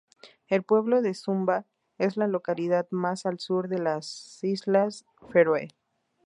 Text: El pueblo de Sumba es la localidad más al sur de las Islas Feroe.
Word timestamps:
El 0.47 0.63
pueblo 0.63 1.03
de 1.03 1.13
Sumba 1.13 1.67
es 1.99 2.17
la 2.17 2.25
localidad 2.25 2.87
más 2.89 3.27
al 3.27 3.37
sur 3.37 3.67
de 3.69 3.77
las 3.77 4.39
Islas 4.43 5.05
Feroe. 5.31 5.67